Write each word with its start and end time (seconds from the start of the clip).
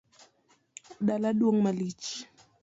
Dala 1.05 1.29
duong’ 1.39 1.59
malich 1.65 2.09